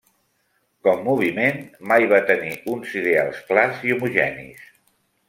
[0.85, 1.59] Com moviment
[1.91, 4.65] mai va tenir uns ideals clars i homogenis.